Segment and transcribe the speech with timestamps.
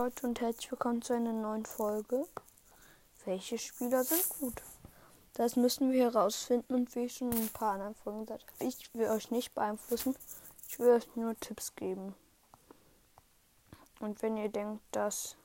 [0.00, 2.24] Leute und herzlich willkommen zu einer neuen Folge.
[3.24, 4.62] Welche Spieler sind gut?
[5.34, 8.64] Das müssen wir herausfinden und wie ich schon in ein paar anderen Folgen gesagt habe,
[8.64, 10.14] ich will euch nicht beeinflussen,
[10.68, 12.14] ich will euch nur Tipps geben.
[13.98, 15.36] Und wenn ihr denkt, dass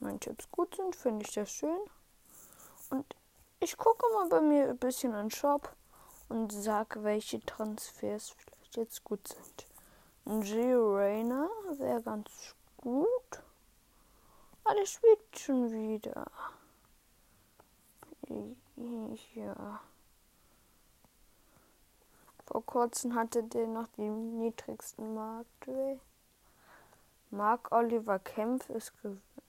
[0.00, 1.80] meine Tipps gut sind, finde ich das schön.
[2.90, 3.06] Und
[3.60, 5.74] ich gucke mal bei mir ein bisschen in den Shop
[6.28, 9.66] und sage, welche Transfers vielleicht jetzt gut sind.
[10.44, 11.48] Gio Rayner
[11.78, 13.42] wäre ganz gut.
[14.64, 16.26] Aber spielt schon wieder.
[19.34, 19.80] Ja.
[22.46, 26.00] Vor kurzem hatte der noch die niedrigsten Marktwert.
[27.30, 28.92] Mark Oliver Kempf ist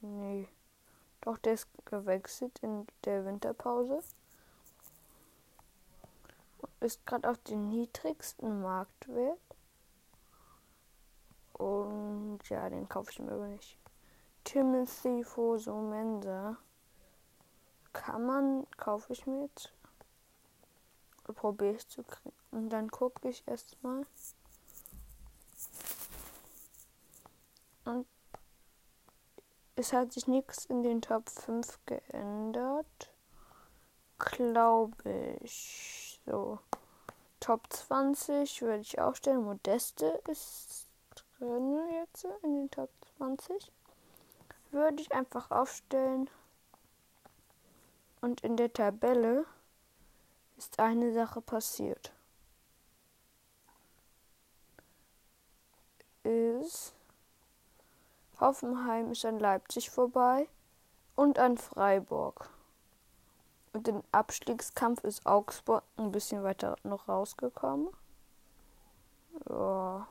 [0.02, 0.48] nee.
[1.22, 4.02] Doch der ist gewechselt in der Winterpause.
[6.82, 9.38] Ist gerade auf den niedrigsten Marktwert.
[11.60, 13.78] Und ja, den kaufe ich mir aber nicht.
[14.46, 16.58] Timothy Foso Mensa.
[17.92, 19.74] Kann man, kaufe ich mir jetzt.
[21.26, 22.34] Probiere ich zu kriegen.
[22.52, 24.06] Und dann gucke ich erstmal.
[27.84, 28.08] Und
[29.76, 33.12] es hat sich nichts in den Top 5 geändert.
[34.18, 36.22] Glaube ich.
[36.26, 36.60] So.
[37.42, 39.44] Top 20 würde ich aufstellen.
[39.44, 40.89] Modeste ist
[41.40, 43.72] drin jetzt in den Top 20.
[44.72, 46.30] Würde ich einfach aufstellen.
[48.22, 49.46] Und in der Tabelle
[50.58, 52.12] ist eine Sache passiert.
[56.24, 56.94] Ist
[58.40, 60.48] Hoffenheim ist an Leipzig vorbei
[61.16, 62.50] und an Freiburg.
[63.74, 67.90] Und im Abstiegskampf ist Augsburg ein bisschen weiter noch rausgekommen.
[69.50, 70.08] Ja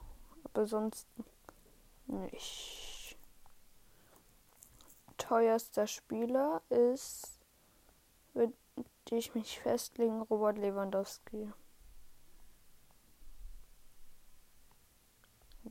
[0.59, 1.06] aber sonst
[2.06, 3.17] nicht.
[5.17, 7.39] Teuerster Spieler ist,
[8.34, 8.55] würde
[9.11, 11.53] ich mich festlegen, Robert Lewandowski.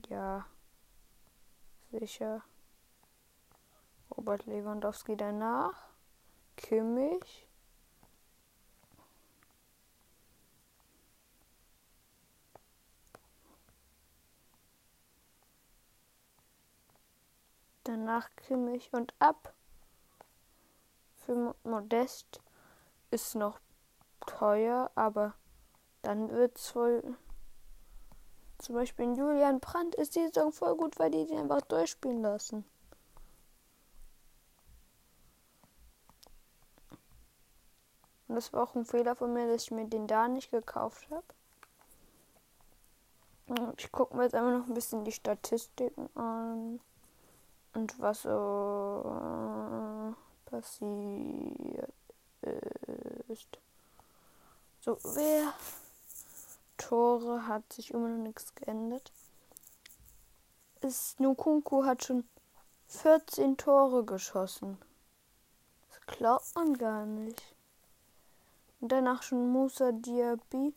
[0.08, 0.46] Ja,
[1.92, 2.44] sicher.
[4.16, 5.90] Robert Lewandowski danach.
[6.56, 7.47] Kimmich.
[17.98, 19.56] Danach Kimmich und ab.
[21.16, 22.44] Für Modest
[23.10, 23.60] ist noch
[24.28, 25.34] teuer, aber
[26.04, 27.18] dann wird es wohl.
[28.60, 32.66] Zum Beispiel Julian Brandt ist die Saison voll gut, weil die den einfach durchspielen lassen.
[38.28, 41.10] Und das war auch ein Fehler von mir, dass ich mir den da nicht gekauft
[41.10, 41.26] habe.
[43.78, 46.80] Ich gucke mir jetzt einfach noch ein bisschen die Statistiken an
[47.78, 48.30] und was äh,
[50.50, 51.94] passiert
[53.28, 53.60] ist.
[54.82, 55.54] So, wer
[56.78, 59.12] Tore hat sich immer noch nichts geändert.
[60.82, 62.28] Ist Nukunku hat schon
[62.88, 64.80] 14 Tore geschossen.
[65.90, 67.56] Das glaubt man gar nicht.
[68.80, 70.74] Und danach schon Musa Diaby.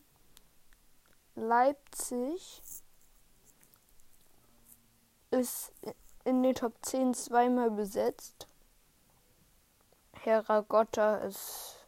[1.35, 2.63] Leipzig
[5.31, 5.73] ist
[6.31, 8.47] in den Top 10 zweimal besetzt.
[10.13, 11.81] Heragotta ist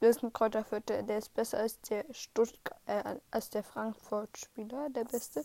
[0.00, 5.44] ein Kräuterviertel, der ist besser als der Stuttgart, äh, als der Frankfurt-Spieler, der beste.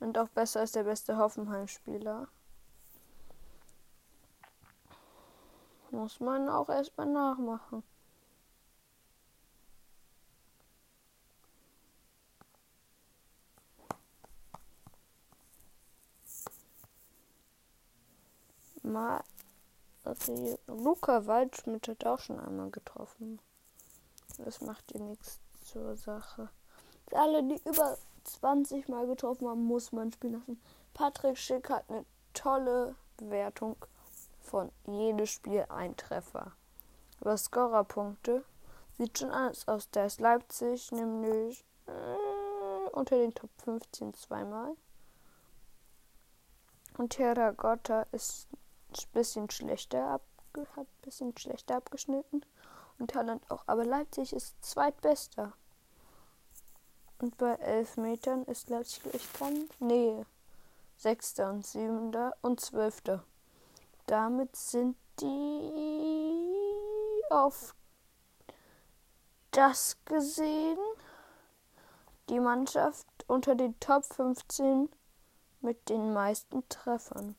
[0.00, 2.28] Und auch besser als der beste Hoffenheim-Spieler.
[5.90, 7.82] Muss man auch erstmal nachmachen.
[18.92, 19.22] Mal.
[20.04, 23.40] Also Luca Waldschmidt hat auch schon einmal getroffen.
[24.38, 26.48] Das macht dir nichts zur Sache.
[27.12, 30.60] Alle, die über 20 Mal getroffen haben, muss man spielen lassen.
[30.94, 33.76] Patrick Schick hat eine tolle Wertung
[34.40, 36.52] von jedes Spiel ein Treffer.
[37.20, 38.44] Aber Scorerpunkte
[38.98, 39.90] sieht schon anders aus.
[39.90, 44.76] Der ist Leipzig nämlich äh, unter den Top 15 zweimal.
[46.98, 48.58] Und Terragotta ist ein
[49.12, 50.22] bisschen schlechter, ab,
[50.76, 52.44] hat bisschen schlechter abgeschnitten.
[52.98, 53.64] Und Talent auch.
[53.66, 55.52] Aber Leipzig ist zweitbester.
[57.18, 59.68] Und bei elf Metern ist Leipzig gleich dran.
[59.80, 60.24] Nee.
[60.96, 63.24] Sechster und siebenter und zwölfter.
[64.06, 66.42] Damit sind die
[67.30, 67.74] auf
[69.52, 70.78] das gesehen
[72.28, 74.88] die Mannschaft unter den Top 15
[75.60, 77.36] mit den meisten Treffern.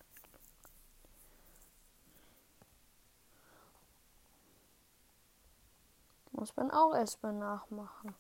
[6.44, 8.14] Muss man auch erstmal nachmachen.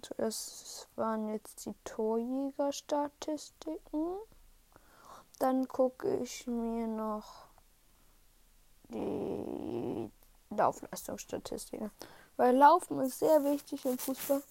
[0.00, 4.16] Zuerst waren jetzt die Torjägerstatistiken.
[5.38, 7.48] Dann gucke ich mir noch
[8.84, 10.10] die
[10.48, 11.90] Laufleistungsstatistiken.
[12.38, 14.42] Weil Laufen ist sehr wichtig im Fußball.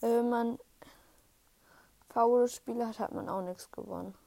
[0.00, 0.58] Wenn man
[2.08, 4.18] faule Spiele hat, hat man auch nichts gewonnen.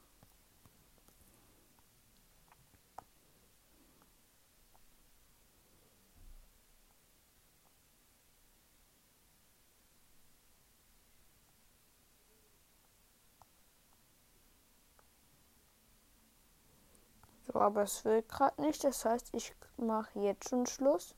[17.52, 18.84] So, aber es will gerade nicht.
[18.84, 21.14] Das heißt, ich mache jetzt schon Schluss.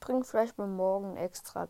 [0.00, 1.68] Bringe vielleicht mal morgen extra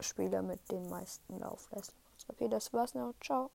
[0.00, 2.00] Spieler mit den meisten Laufleistungen.
[2.28, 3.14] Okay, das war's noch.
[3.20, 3.50] Ciao.